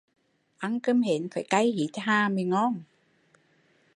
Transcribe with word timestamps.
Ăn 0.59 0.79
cơm 0.79 1.01
hến 1.01 1.27
phái 1.29 1.43
cay 1.49 1.65
hít 1.67 1.89
hà 1.97 2.29
mới 2.29 2.43
ngon 2.43 2.81